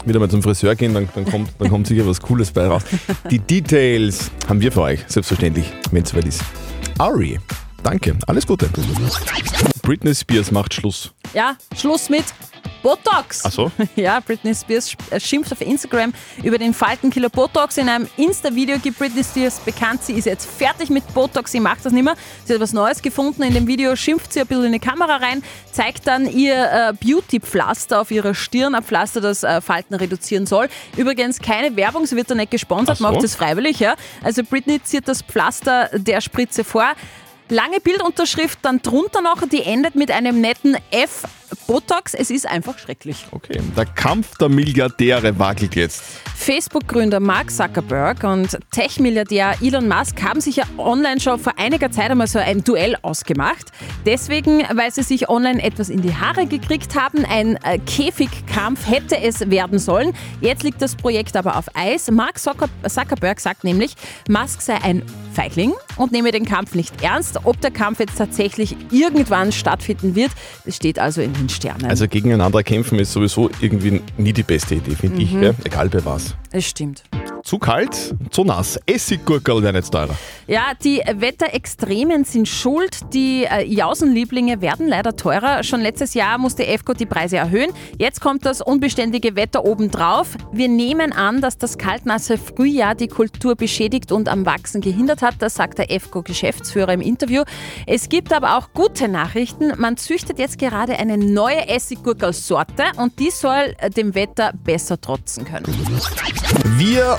Wieder 0.05 0.22
mal 0.22 0.29
zum 0.29 0.41
Friseur 0.41 0.74
gehen, 0.75 0.93
dann, 0.93 1.10
dann, 1.13 1.25
kommt, 1.25 1.51
dann 1.60 1.70
kommt 1.70 1.88
sicher 1.88 2.08
was 2.08 2.22
Cooles 2.22 2.51
bei 2.51 2.65
raus. 2.65 2.84
Die 3.29 3.39
Details 3.39 4.32
haben 4.48 4.62
wir 4.62 4.72
für 4.72 4.84
euch, 4.84 5.01
selbstverständlich, 5.08 5.65
wenn 5.91 6.03
es 6.03 6.10
soweit 6.12 6.25
ist. 6.25 6.43
Ari, 7.00 7.39
danke, 7.83 8.17
alles 8.27 8.45
Gute. 8.45 8.69
Britney 9.81 10.13
Spears 10.13 10.51
macht 10.51 10.74
Schluss. 10.74 11.12
Ja, 11.33 11.55
Schluss 11.75 12.09
mit 12.09 12.25
Botox. 12.81 13.41
Ach 13.43 13.51
so? 13.51 13.71
Ja, 13.95 14.19
Britney 14.19 14.55
Spears 14.55 14.95
äh, 15.09 15.19
schimpft 15.19 15.51
auf 15.51 15.62
Instagram 15.62 16.13
über 16.43 16.57
den 16.57 16.74
Faltenkiller 16.74 17.29
Botox. 17.29 17.77
In 17.77 17.89
einem 17.89 18.07
Insta-Video 18.17 18.77
gibt 18.79 18.98
Britney 18.98 19.24
Spears 19.24 19.59
bekannt, 19.59 20.03
sie 20.03 20.13
ist 20.13 20.25
jetzt 20.25 20.48
fertig 20.50 20.89
mit 20.89 21.05
Botox, 21.13 21.51
sie 21.51 21.59
macht 21.59 21.86
das 21.86 21.91
nicht 21.91 22.03
mehr. 22.03 22.15
Sie 22.45 22.53
hat 22.53 22.62
was 22.62 22.74
Neues 22.74 23.01
gefunden. 23.01 23.43
In 23.43 23.53
dem 23.53 23.67
Video 23.67 23.95
schimpft 23.95 24.31
sie 24.33 24.41
ein 24.41 24.48
bisschen 24.48 24.65
in 24.65 24.74
die 24.74 24.79
Kamera 24.79 25.17
rein, 25.17 25.43
zeigt 25.71 26.07
dann 26.07 26.29
ihr 26.31 26.55
äh, 26.55 26.93
Beauty-Pflaster 26.93 28.01
auf 28.01 28.12
ihrer 28.12 28.33
Stirn, 28.33 28.75
ein 28.75 28.83
Pflaster, 28.83 29.21
das 29.21 29.43
äh, 29.43 29.59
Falten 29.62 29.95
reduzieren 29.95 30.45
soll. 30.45 30.69
Übrigens 30.95 31.39
keine 31.39 31.75
Werbung, 31.75 32.05
sie 32.05 32.15
wird 32.15 32.29
da 32.31 32.36
nicht 32.36 32.51
gesponsert, 32.51 32.98
so. 32.98 33.03
macht 33.03 33.24
das 33.24 33.36
freiwillig. 33.36 33.79
Ja. 33.79 33.95
Also 34.24 34.43
Britney 34.43 34.81
zieht 34.81 35.07
das 35.07 35.21
Pflaster 35.21 35.89
der 35.93 36.21
Spritze 36.21 36.63
vor. 36.63 36.93
Lange 37.51 37.79
Bildunterschrift, 37.79 38.60
dann 38.62 38.82
drunter 38.82 39.22
noch, 39.22 39.48
die 39.48 39.63
endet 39.63 39.96
mit 39.96 40.12
einem 40.12 40.39
netten 40.39 40.77
F. 40.91 41.24
Botox, 41.68 42.13
es 42.13 42.29
ist 42.29 42.48
einfach 42.48 42.77
schrecklich. 42.79 43.25
Okay, 43.32 43.60
der 43.75 43.86
Kampf 43.86 44.38
der 44.38 44.50
Milliardäre 44.50 45.38
wackelt 45.38 45.75
jetzt. 45.75 46.03
Facebook-Gründer 46.36 47.20
Mark 47.20 47.51
Zuckerberg 47.51 48.24
und 48.24 48.58
Tech-Milliardär 48.72 49.56
Elon 49.62 49.88
Musk 49.88 50.22
haben 50.24 50.41
sich 50.41 50.58
ja 50.58 50.63
online 50.77 51.20
schon 51.20 51.39
vor 51.39 51.53
einiger 51.58 51.91
Zeit 51.91 52.12
einmal 52.12 52.27
so 52.27 52.39
ein 52.39 52.63
Duell 52.63 52.96
ausgemacht. 53.01 53.72
Deswegen, 54.06 54.63
weil 54.74 54.91
sie 54.91 55.03
sich 55.03 55.29
online 55.29 55.62
etwas 55.62 55.89
in 55.89 56.01
die 56.01 56.15
Haare 56.15 56.46
gekriegt 56.46 57.00
haben. 57.00 57.25
Ein 57.25 57.58
äh, 57.63 57.77
Käfigkampf 57.79 58.88
hätte 58.88 59.20
es 59.20 59.50
werden 59.50 59.79
sollen. 59.79 60.13
Jetzt 60.41 60.63
liegt 60.63 60.82
das 60.82 60.96
Projekt 60.96 61.36
aber 61.36 61.58
auf 61.58 61.65
Eis. 61.75 62.10
Mark 62.10 62.39
Zucker 62.39 62.70
Zuckerberg 62.88 63.39
sagt 63.39 63.63
nämlich, 63.63 63.96
Musk 64.29 64.62
sei 64.62 64.82
ein 64.82 65.03
Feigling 65.34 65.74
und 65.98 66.12
nehme 66.12 66.32
den 66.32 66.46
Kampf 66.46 66.75
nicht 66.75 67.01
ernst. 67.01 67.39
Ob 67.46 67.60
der 67.62 67.72
Kampf 67.72 68.00
jetzt 68.00 68.18
tatsächlich 68.18 68.75
irgendwann 68.91 69.51
stattfinden 69.51 70.15
wird, 70.15 70.32
das 70.65 70.75
steht 70.75 71.00
also 71.00 71.22
in 71.22 71.38
den 71.39 71.50
Sternen. 71.50 71.86
Also 71.86 72.08
gegeneinander 72.08 72.63
kämpfen 72.63 73.00
ist 73.00 73.12
sowieso 73.13 73.50
irgendwie 73.62 74.01
nie 74.17 74.34
die 74.34 74.43
beste 74.43 74.75
Idee, 74.75 74.96
finde 74.96 75.22
ich. 75.22 75.34
Mhm. 75.34 75.41
Gell? 75.41 75.55
Egal 75.63 75.89
bei 75.89 76.03
was. 76.05 76.36
das 76.51 76.65
stimmt. 76.65 77.03
Zu 77.50 77.58
kalt, 77.58 78.13
zu 78.29 78.44
nass. 78.44 78.79
Essiggurkel 78.86 79.63
werden 79.63 79.77
jetzt 79.77 79.89
teurer. 79.89 80.15
Ja, 80.46 80.74
die 80.84 81.01
Wetterextremen 81.12 82.24
sind 82.24 82.48
schuld. 82.48 83.00
Die 83.12 83.44
äh, 83.46 83.65
Jausenlieblinge 83.65 84.62
werden 84.62 84.88
leider 84.88 85.15
teurer. 85.15 85.63
Schon 85.63 85.82
letztes 85.82 86.13
Jahr 86.13 86.38
musste 86.38 86.68
EFCO 86.68 86.94
die 86.94 87.08
Preise 87.08 87.38
erhöhen. 87.38 87.72
Jetzt 87.98 88.22
kommt 88.22 88.46
das 88.46 88.62
unbeständige 88.62 89.36
Wetter 89.36 89.65
obendrauf. 89.65 90.38
Wir 90.51 90.68
nehmen 90.68 91.12
an, 91.12 91.41
dass 91.41 91.58
das 91.58 91.79
kaltnasse 91.79 92.38
Frühjahr 92.38 92.94
die 92.94 93.08
Kultur 93.08 93.56
beschädigt 93.56 94.12
und 94.12 94.29
am 94.29 94.46
Wachsen 94.46 94.82
gehindert 94.82 95.24
hat. 95.24 95.38
Das 95.39 95.56
sagt 95.56 95.79
der 95.79 95.89
EFCO-Geschäftsführer 95.89 96.94
im 96.94 97.01
Interview. 97.01 97.41
Es 97.88 98.10
gibt 98.10 98.32
aber 98.32 98.60
auch 98.60 98.74
gute 98.75 99.08
Nachrichten. 99.08 99.74
Man 99.79 99.98
züchtet 99.98 100.38
jetzt 100.38 100.60
gerade 100.60 101.00
eine 101.00 101.18
neue 101.18 101.68
Essiggurkelsorte 101.68 102.84
und 102.98 103.18
die 103.18 103.32
soll 103.32 103.74
äh, 103.79 103.89
dem 103.89 104.13
Wetter 104.13 104.53
besser 104.63 105.01
trotzen 105.01 105.46
können. 105.46 105.65
Wir 106.77 107.18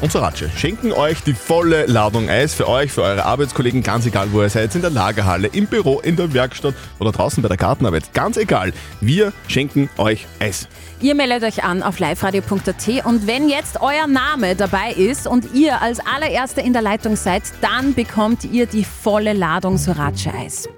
und 0.00 0.12
Sorace 0.12 0.44
schenken 0.56 0.92
euch 0.92 1.22
die 1.22 1.34
volle 1.34 1.86
Ladung 1.86 2.28
Eis 2.28 2.54
für 2.54 2.68
euch, 2.68 2.92
für 2.92 3.02
eure 3.02 3.24
Arbeitskollegen, 3.24 3.82
ganz 3.82 4.06
egal 4.06 4.28
wo 4.32 4.42
ihr 4.42 4.48
seid, 4.48 4.74
in 4.74 4.80
der 4.80 4.90
Lagerhalle, 4.90 5.48
im 5.48 5.66
Büro, 5.66 6.00
in 6.00 6.16
der 6.16 6.32
Werkstatt 6.32 6.74
oder 6.98 7.12
draußen 7.12 7.42
bei 7.42 7.48
der 7.48 7.56
Gartenarbeit, 7.56 8.12
ganz 8.14 8.36
egal. 8.36 8.72
Wir 9.00 9.32
schenken 9.48 9.90
euch 9.98 10.26
Eis. 10.38 10.68
Ihr 11.00 11.14
meldet 11.14 11.44
euch 11.44 11.64
an 11.64 11.82
auf 11.82 11.98
liveradio.at 11.98 13.04
und 13.04 13.26
wenn 13.26 13.48
jetzt 13.48 13.80
euer 13.80 14.06
Name 14.06 14.56
dabei 14.56 14.92
ist 14.92 15.26
und 15.26 15.54
ihr 15.54 15.80
als 15.80 16.00
allererster 16.00 16.62
in 16.62 16.72
der 16.72 16.82
Leitung 16.82 17.16
seid, 17.16 17.42
dann 17.60 17.94
bekommt 17.94 18.44
ihr 18.44 18.66
die 18.66 18.84
volle 18.84 19.32
Ladung 19.32 19.78
Sorace 19.78 20.28
Eis. 20.28 20.68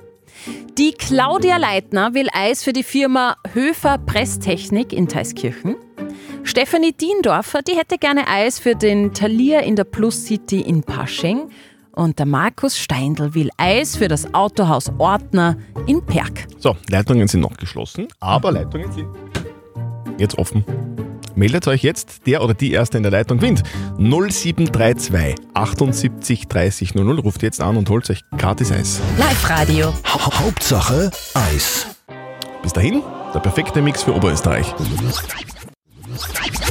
Die 0.79 0.93
Claudia 0.93 1.59
Leitner 1.59 2.15
will 2.15 2.29
Eis 2.33 2.65
für 2.65 2.73
die 2.73 2.83
Firma 2.83 3.37
Höfer 3.53 3.99
Presstechnik 3.99 4.93
in 4.93 5.09
Teiskirchen. 5.09 5.77
Stefanie 6.43 6.93
Diendorfer, 6.93 7.63
die 7.63 7.77
hätte 7.77 7.99
gerne 7.99 8.27
Eis 8.27 8.59
für 8.59 8.75
den 8.75 9.13
Talier 9.13 9.63
in 9.63 9.77
der 9.77 9.85
Plus 9.85 10.27
City 10.27 10.61
in 10.61 10.83
Pasching. 10.83 11.51
Und 11.93 12.19
der 12.19 12.27
Markus 12.27 12.79
Steindl 12.79 13.35
will 13.35 13.51
Eis 13.57 13.97
für 13.97 14.09
das 14.09 14.33
Autohaus 14.33 14.91
Ortner 14.99 15.57
in 15.87 16.05
Perg. 16.05 16.47
So, 16.59 16.77
Leitungen 16.89 17.29
sind 17.29 17.41
noch 17.41 17.57
geschlossen, 17.57 18.09
aber 18.21 18.53
Leitungen 18.53 18.91
sind 18.93 19.09
jetzt 20.19 20.39
offen. 20.39 20.65
Meldet 21.35 21.69
euch 21.69 21.83
jetzt, 21.83 22.27
der 22.27 22.43
oder 22.43 22.55
die 22.55 22.73
Erste 22.73 22.97
in 22.97 23.03
der 23.03 23.13
Leitung 23.13 23.39
gewinnt. 23.39 23.63
0732 23.99 25.35
78 25.55 26.49
30 26.49 26.95
00. 26.95 27.21
Ruft 27.21 27.43
jetzt 27.43 27.61
an 27.61 27.77
und 27.77 27.89
holt 27.89 28.11
euch 28.11 28.23
gratis 28.37 28.73
Eis. 28.73 29.01
Live-Radio. 29.19 29.93
Hauptsache 30.07 31.11
Eis. 31.35 31.87
Bis 32.63 32.73
dahin, 32.73 33.03
der 33.33 33.41
perfekte 33.41 33.81
Mix 33.81 34.03
für 34.03 34.15
Oberösterreich. 34.15 34.75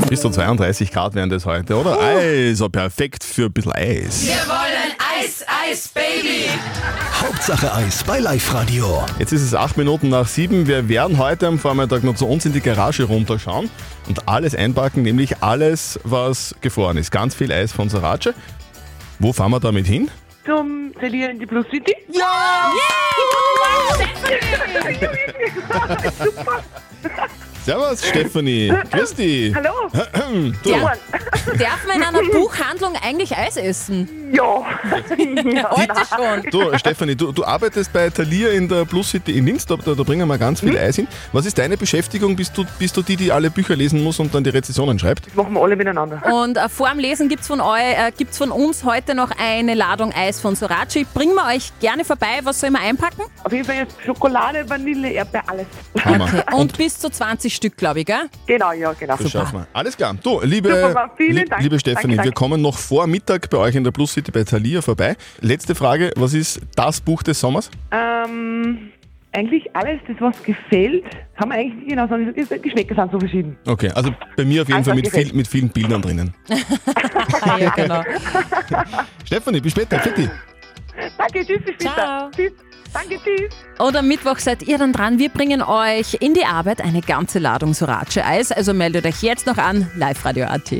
Bis 0.09 0.21
zu 0.21 0.29
32 0.29 0.91
Grad 0.91 1.13
wären 1.13 1.29
das 1.29 1.45
heute, 1.45 1.75
oder? 1.75 1.99
Also 1.99 2.69
perfekt 2.69 3.23
für 3.23 3.45
ein 3.45 3.53
bisschen 3.53 3.73
Eis. 3.73 4.25
Wir 4.25 4.33
wollen 4.47 4.93
Eis, 5.19 5.45
Eis, 5.47 5.87
Baby. 5.89 6.49
Hauptsache 7.21 7.73
Eis 7.73 8.03
bei 8.03 8.19
Live 8.19 8.53
Radio. 8.53 9.05
Jetzt 9.19 9.33
ist 9.33 9.41
es 9.43 9.53
acht 9.53 9.77
Minuten 9.77 10.09
nach 10.09 10.27
sieben. 10.27 10.67
Wir 10.67 10.87
werden 10.89 11.17
heute 11.17 11.47
am 11.47 11.59
Vormittag 11.59 12.03
noch 12.03 12.15
zu 12.15 12.27
uns 12.27 12.45
in 12.45 12.53
die 12.53 12.61
Garage 12.61 13.03
runterschauen 13.03 13.69
und 14.07 14.27
alles 14.27 14.55
einpacken, 14.55 15.03
nämlich 15.03 15.43
alles, 15.43 15.99
was 16.03 16.55
gefroren 16.61 16.97
ist. 16.97 17.11
Ganz 17.11 17.35
viel 17.35 17.51
Eis 17.51 17.71
von 17.71 17.89
Sorace. 17.89 18.33
Wo 19.19 19.33
fahren 19.33 19.51
wir 19.51 19.59
damit 19.59 19.85
hin? 19.85 20.09
Zum 20.45 20.93
Talier 20.99 21.29
in 21.29 21.39
die 21.39 21.45
Plus 21.45 21.65
City? 21.69 21.95
Ja! 22.11 22.71
Super! 26.23 26.63
Servus, 27.65 28.03
Stefanie. 28.07 28.71
Grüß 28.91 29.13
dich. 29.15 29.53
Hallo. 29.55 29.69
Du, 30.63 30.69
Ja. 30.69 30.93
Darf 31.57 31.87
man 31.87 31.97
in 31.97 32.03
einer 32.03 32.21
Buchhandlung 32.31 32.93
eigentlich 33.03 33.35
Eis 33.35 33.57
essen? 33.57 34.07
Ja. 34.31 34.43
Heute 34.93 35.93
schon. 36.07 36.51
du 36.51 36.77
Stefanie, 36.77 37.15
du, 37.15 37.31
du 37.31 37.43
arbeitest 37.43 37.91
bei 37.91 38.09
Thalia 38.11 38.49
in 38.49 38.67
der 38.67 38.85
Plus 38.85 39.09
City 39.09 39.37
in 39.37 39.45
Linz, 39.47 39.65
da, 39.65 39.75
da 39.75 39.93
bringen 40.03 40.27
wir 40.27 40.37
ganz 40.37 40.59
viel 40.59 40.77
Eis 40.77 40.97
hin. 40.97 41.07
Was 41.33 41.47
ist 41.47 41.57
deine 41.57 41.77
Beschäftigung? 41.77 42.35
Bist 42.35 42.55
du, 42.55 42.63
bist 42.77 42.95
du 42.95 43.01
die, 43.01 43.15
die 43.15 43.31
alle 43.31 43.49
Bücher 43.49 43.75
lesen 43.75 44.03
muss 44.03 44.19
und 44.19 44.33
dann 44.35 44.43
die 44.43 44.51
Rezensionen 44.51 44.99
schreibt? 44.99 45.25
Das 45.27 45.33
machen 45.35 45.53
wir 45.53 45.61
alle 45.63 45.75
miteinander. 45.75 46.21
Und 46.31 46.57
äh, 46.57 46.69
vor 46.69 46.89
dem 46.89 46.99
Lesen 46.99 47.27
gibt 47.27 47.41
es 47.41 47.47
von, 47.47 47.59
eu- 47.59 47.75
äh, 47.75 48.11
gibt's 48.15 48.37
von 48.37 48.51
uns 48.51 48.83
heute 48.83 49.15
noch 49.15 49.31
eine 49.39 49.73
Ladung 49.73 50.13
Eis 50.13 50.39
von 50.39 50.55
Sorachi. 50.55 51.07
Bringen 51.11 51.33
wir 51.33 51.47
euch 51.55 51.71
gerne 51.79 52.05
vorbei. 52.05 52.39
Was 52.43 52.59
soll 52.61 52.69
man 52.69 52.83
einpacken? 52.83 53.23
Auf 53.43 53.51
jeden 53.51 53.65
Fall 53.65 53.77
jetzt 53.77 53.95
Schokolade, 54.05 54.69
Vanille, 54.69 55.09
Erdbeer, 55.11 55.43
alles. 55.47 55.65
Hammer. 56.05 56.29
Und, 56.53 56.77
bis 56.77 56.99
zu 56.99 57.09
20 57.09 57.55
Stück, 57.59 57.75
glaube 57.77 57.99
ich, 57.99 58.05
gell? 58.05 58.29
Genau, 58.47 58.71
ja, 58.71 58.93
genau. 58.93 59.15
Das 59.17 59.29
schaffen 59.29 59.59
wir. 59.59 59.67
Alles 59.73 59.95
klar. 59.97 60.15
Du, 60.23 60.39
liebe, 60.41 60.69
Super, 60.69 61.11
vielen 61.17 61.35
lie- 61.35 61.45
Dank. 61.45 61.61
liebe 61.61 61.77
Stefanie, 61.79 62.15
Danke, 62.15 62.15
danke. 62.15 62.29
wir 62.29 62.33
kommen 62.33 62.61
noch 62.61 62.77
vor 62.77 63.05
Mittag 63.05 63.49
bei 63.49 63.57
euch 63.57 63.75
in 63.75 63.83
der 63.83 63.91
Plus 63.91 64.13
City 64.13 64.31
bei 64.31 64.43
Thalia 64.45 64.81
vorbei. 64.81 65.15
Letzte 65.41 65.75
Frage, 65.75 66.11
was 66.15 66.33
ist 66.33 66.61
das 66.75 67.01
Buch 67.01 67.21
des 67.21 67.39
Sommers? 67.39 67.69
Ähm, 67.91 68.91
eigentlich 69.33 69.75
alles, 69.75 69.99
das 70.07 70.15
was 70.21 70.41
gefällt, 70.43 71.03
haben 71.35 71.51
wir 71.51 71.57
eigentlich 71.57 71.75
nicht 71.75 71.89
genau 71.89 72.07
sagen. 72.07 72.33
Die 72.33 72.61
Geschmäcker 72.61 72.95
sind 72.95 73.11
so 73.11 73.19
verschieden. 73.19 73.57
Okay, 73.67 73.91
also 73.93 74.11
bei 74.37 74.45
mir 74.45 74.61
auf 74.61 74.67
jeden 74.69 74.77
Also, 74.77 74.91
Fall 74.91 74.95
mit, 74.95 75.05
gefällt. 75.05 75.27
viel, 75.27 75.35
mit 75.37 75.47
vielen 75.47 75.69
Bildern 75.69 76.01
drinnen. 76.01 76.33
ja, 77.59 77.69
genau. 77.75 78.01
Stefanie, 79.25 79.59
bis 79.59 79.73
später. 79.73 79.99
Fitti. 79.99 80.29
Danke, 81.17 81.45
tschüss, 81.45 81.59
bis 81.65 81.75
später. 81.75 82.31
Tschüss. 82.35 82.51
Danke, 82.93 83.19
tschüss. 83.23 83.53
Und 83.77 83.95
am 83.95 84.07
Mittwoch 84.07 84.39
seid 84.39 84.63
ihr 84.63 84.77
dann 84.77 84.93
dran. 84.93 85.19
Wir 85.19 85.29
bringen 85.29 85.61
euch 85.61 86.17
in 86.19 86.33
die 86.33 86.45
Arbeit 86.45 86.81
eine 86.81 87.01
ganze 87.01 87.39
Ladung 87.39 87.73
Sorace-Eis. 87.73 88.51
Also 88.51 88.73
meldet 88.73 89.05
euch 89.05 89.21
jetzt 89.21 89.45
noch 89.45 89.57
an, 89.57 89.89
liveradio.at. 89.95 90.71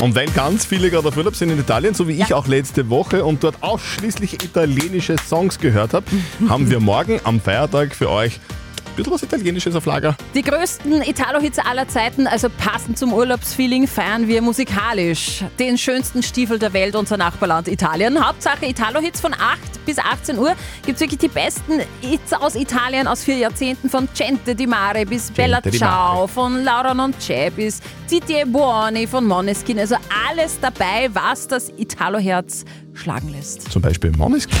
Und 0.00 0.14
weil 0.14 0.26
ganz 0.30 0.66
viele 0.66 0.90
gerade 0.90 1.08
auf 1.08 1.16
Urlaub 1.16 1.36
sind 1.36 1.50
in 1.50 1.60
Italien, 1.60 1.94
so 1.94 2.08
wie 2.08 2.20
ich 2.20 2.34
auch 2.34 2.46
letzte 2.46 2.90
Woche 2.90 3.24
und 3.24 3.44
dort 3.44 3.62
ausschließlich 3.62 4.44
italienische 4.44 5.16
Songs 5.18 5.58
gehört 5.58 5.94
habe, 5.94 6.06
haben 6.48 6.70
wir 6.70 6.80
morgen 6.80 7.20
am 7.24 7.40
Feiertag 7.40 7.94
für 7.94 8.10
euch 8.10 8.40
bisschen 8.96 9.12
was 9.12 9.22
Italienisches 9.22 9.74
auf 9.74 9.86
Lager. 9.86 10.16
Die 10.34 10.42
größten 10.42 11.02
Italo-Hits 11.02 11.58
aller 11.58 11.88
Zeiten, 11.88 12.26
also 12.26 12.48
passend 12.48 12.98
zum 12.98 13.12
Urlaubsfeeling, 13.12 13.86
feiern 13.86 14.26
wir 14.28 14.42
musikalisch. 14.42 15.44
Den 15.58 15.78
schönsten 15.78 16.22
Stiefel 16.22 16.58
der 16.58 16.72
Welt, 16.72 16.96
unser 16.96 17.16
Nachbarland 17.16 17.68
Italien. 17.68 18.26
Hauptsache 18.26 18.66
Italo-Hits 18.66 19.20
von 19.20 19.34
8 19.34 19.84
bis 19.84 19.98
18 19.98 20.38
Uhr 20.38 20.54
gibt 20.84 20.96
es 20.96 21.00
wirklich 21.00 21.20
die 21.20 21.28
besten 21.28 21.80
Hits 22.00 22.32
aus 22.32 22.54
Italien 22.54 23.06
aus 23.06 23.24
vier 23.24 23.36
Jahrzehnten, 23.36 23.88
von 23.88 24.08
Gente 24.14 24.54
di 24.54 24.66
Mare 24.66 25.06
bis 25.06 25.30
Bella 25.30 25.60
di 25.60 25.70
Ciao, 25.70 26.26
von 26.26 26.64
Laura 26.64 26.94
Non 26.94 27.14
C'è 27.18 27.50
bis 27.50 27.80
Ziti 28.06 28.34
e 28.34 28.44
Buoni 28.44 29.06
von 29.06 29.24
Måneskin. 29.24 29.78
Also 29.78 29.96
alles 30.28 30.58
dabei, 30.60 31.08
was 31.12 31.46
das 31.48 31.70
Italo-Herz 31.76 32.64
schlagen 32.94 33.30
lässt. 33.30 33.70
Zum 33.70 33.82
Beispiel 33.82 34.10
Måneskin. 34.16 34.56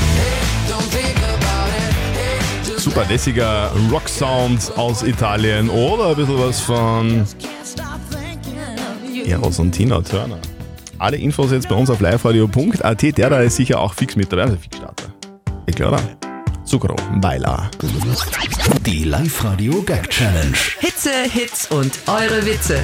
Super 2.86 3.04
lässiger 3.06 3.72
Rock-Sound 3.90 4.78
aus 4.78 5.02
Italien 5.02 5.68
oder 5.68 6.10
ein 6.10 6.14
bisschen 6.14 6.38
was 6.38 6.60
von 6.60 7.26
Eros 9.24 9.58
und 9.58 9.72
Tina 9.72 10.00
Turner. 10.00 10.38
Alle 10.96 11.16
Infos 11.16 11.50
jetzt 11.50 11.68
bei 11.68 11.74
uns 11.74 11.90
auf 11.90 11.98
liveradio.at. 11.98 13.02
Der 13.02 13.28
da 13.28 13.40
ist 13.40 13.56
sicher 13.56 13.80
auch 13.80 13.92
fix 13.92 14.14
mit 14.14 14.30
dabei, 14.30 14.44
also 14.44 14.56
Fixstarter. 14.56 15.12
Ich 15.66 15.74
glaube. 15.74 15.98
Zucchero, 16.64 16.94
Baila. 17.16 17.68
Die 18.82 19.02
Live 19.02 19.42
Radio 19.42 19.82
Gag 19.82 20.08
Challenge. 20.08 20.56
Hitze, 20.78 21.10
Hits 21.28 21.68
und 21.72 21.90
eure 22.06 22.46
Witze. 22.46 22.78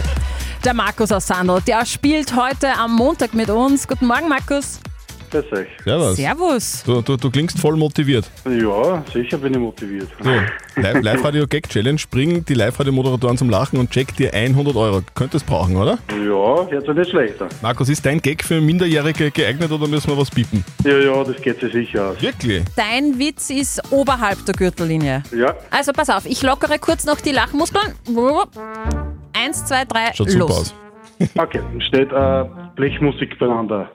Der 0.64 0.75
Markus 0.75 1.12
aus 1.12 1.28
Sandl, 1.28 1.61
der 1.64 1.87
spielt 1.87 2.35
heute 2.35 2.76
am 2.76 2.97
Montag 2.97 3.35
mit 3.35 3.50
uns. 3.50 3.87
Guten 3.87 4.09
Morgen, 4.09 4.28
Markus. 4.28 4.80
Grüß 5.33 5.53
euch. 5.53 5.67
Servus. 5.85 6.17
Servus. 6.17 6.83
Du, 6.85 7.01
du, 7.01 7.17
du 7.17 7.31
klingst 7.31 7.59
voll 7.59 7.77
motiviert. 7.77 8.31
Ja, 8.45 9.03
sicher 9.12 9.39
bin 9.39 9.55
ich 9.55 9.59
motiviert. 9.59 10.09
So, 10.23 10.31
Live- 10.81 11.03
Live-Radio 11.03 11.47
Gag 11.47 11.69
Challenge, 11.69 12.01
bring 12.11 12.45
die 12.45 12.55
Live-Radio-Moderatoren 12.55 13.37
zum 13.39 13.49
Lachen 13.51 13.79
und 13.79 13.91
check 13.91 14.15
dir 14.17 14.33
100 14.35 14.77
Euro. 14.77 15.01
Könntest 15.15 15.47
brauchen, 15.47 15.77
oder? 15.77 15.99
Ja, 16.11 16.69
jetzt 16.71 16.87
nicht 16.89 17.11
schlechter. 17.11 17.49
Markus, 17.62 17.89
ist 17.89 18.05
dein 18.07 18.21
Gag 18.21 18.45
für 18.45 18.61
Minderjährige 18.61 19.31
geeignet 19.31 19.73
oder 19.73 19.89
müssen 19.89 20.09
wir 20.11 20.19
was 20.19 20.31
bieten? 20.31 20.65
Ja, 20.85 20.99
ja, 20.99 21.25
das 21.25 21.41
geht 21.41 21.61
sich 21.61 21.73
sicher 21.73 22.09
aus. 22.11 22.21
Wirklich? 22.23 22.62
Dein 22.77 23.19
Witz 23.19 23.51
ist 23.51 23.83
oberhalb 23.91 24.45
der 24.47 24.55
Gürtellinie. 24.55 25.23
Ja. 25.35 25.55
Also 25.71 25.93
pass 25.93 26.11
auf, 26.11 26.27
ich 26.27 26.43
lockere 26.43 26.79
kurz 26.79 27.05
noch 27.07 27.21
die 27.21 27.33
Lachmuskeln. 27.33 27.95
Eins, 29.35 29.65
zwei, 29.65 29.85
drei, 29.87 30.12
Schaut 30.15 30.33
los. 30.35 30.35
super 30.35 30.55
aus. 30.55 30.75
Okay, 31.39 31.61
steht 31.89 32.11
äh, 32.12 32.45
Blechmusik 32.77 33.39
beieinander. 33.39 33.91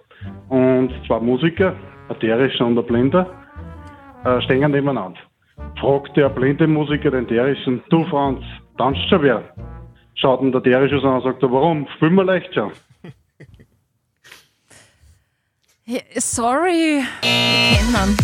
Und 0.49 0.91
zwei 1.05 1.19
Musiker, 1.19 1.75
ein 2.09 2.19
Derischer 2.19 2.65
und 2.65 2.77
ein 2.77 2.85
Blinder, 2.85 3.29
äh, 4.23 4.41
stehen 4.41 4.71
nebeneinander. 4.71 5.19
Fragt 5.79 6.15
der 6.15 6.29
blinde 6.29 6.67
Musiker 6.67 7.11
den 7.11 7.27
Derischen, 7.27 7.83
du 7.89 8.03
Franz, 8.05 8.43
tanzt 8.77 9.07
schon 9.09 9.21
wer? 9.21 9.43
Schaut 10.15 10.41
ihn 10.41 10.51
der 10.51 10.61
Derische 10.61 10.99
so 10.99 11.07
an 11.07 11.15
und 11.15 11.23
sagt, 11.23 11.43
er, 11.43 11.51
warum? 11.51 11.87
Spielen 11.95 12.15
wir 12.15 12.23
leicht 12.23 12.53
schon. 12.53 12.71
Ja, 15.85 16.01
Sorry, 16.17 17.01
kennen 17.21 18.09
ihn. 18.09 18.17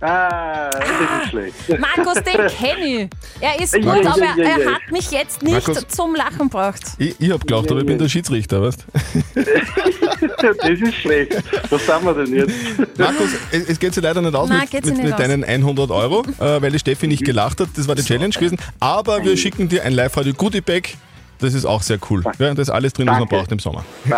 Ah, 0.00 0.70
das 0.70 1.24
ist 1.24 1.30
schlecht. 1.30 1.78
Markus, 1.80 2.14
den 2.22 2.46
kenne 2.46 2.84
ich. 2.84 3.10
Er 3.40 3.60
ist 3.60 3.74
gut, 3.74 4.06
aber 4.06 4.42
er 4.42 4.60
ja. 4.60 4.72
hat 4.72 4.90
mich 4.92 5.10
jetzt 5.10 5.42
nicht 5.42 5.66
Markus. 5.66 5.88
zum 5.88 6.14
Lachen 6.14 6.48
gebracht. 6.48 6.82
Ich, 6.98 7.20
ich 7.20 7.30
hab 7.30 7.44
gelacht, 7.46 7.70
aber 7.70 7.80
ich 7.80 7.86
bin 7.86 7.98
der 7.98 8.08
Schiedsrichter, 8.08 8.62
weißt 8.62 8.86
das 10.40 10.80
ist 10.80 10.94
schlecht. 10.94 11.42
Was 11.70 11.86
sagen 11.86 12.04
wir 12.06 12.14
denn 12.14 12.34
jetzt? 12.34 12.54
Markus, 12.98 13.30
es, 13.50 13.68
es 13.68 13.78
geht 13.78 13.94
sich 13.94 14.02
leider 14.02 14.20
nicht 14.22 14.34
aus 14.34 14.48
Nein, 14.48 14.60
mit, 14.72 14.84
mit, 14.84 14.96
nicht 14.96 15.04
mit 15.04 15.18
deinen 15.18 15.44
100 15.44 15.90
Euro, 15.90 16.24
äh, 16.38 16.62
weil 16.62 16.70
die 16.70 16.78
Steffi 16.78 17.06
nicht 17.06 17.24
gelacht 17.24 17.60
hat. 17.60 17.68
Das 17.76 17.88
war 17.88 17.94
die 17.94 18.02
Challenge 18.02 18.30
gewesen. 18.30 18.58
Aber 18.80 19.24
wir 19.24 19.36
schicken 19.36 19.68
dir 19.68 19.84
ein 19.84 19.92
Live-Radio 19.92 20.32
Goodie 20.34 20.60
Bag. 20.60 20.94
Das 21.40 21.54
ist 21.54 21.64
auch 21.64 21.82
sehr 21.82 21.98
cool. 22.10 22.24
Ja, 22.38 22.52
da 22.52 22.60
ist 22.60 22.68
alles 22.68 22.92
drin, 22.92 23.06
was 23.06 23.12
man 23.12 23.20
Danke. 23.20 23.36
braucht 23.36 23.52
im 23.52 23.60
Sommer. 23.60 23.84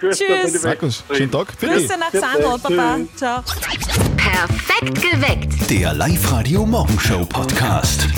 Gut, 0.00 0.10
Tschüss. 0.10 0.64
Markus, 0.64 1.04
schönen 1.12 1.30
Tag. 1.30 1.52
Für 1.56 1.68
Grüße 1.68 1.94
nach 1.98 2.12
Sandro, 2.12 2.58
Papa. 2.58 2.98
Ciao. 3.14 3.42
Perfekt 4.16 5.00
geweckt. 5.00 5.70
Der 5.70 5.94
Live-Radio 5.94 6.66
Morgenshow 6.66 7.24
Podcast. 7.24 8.08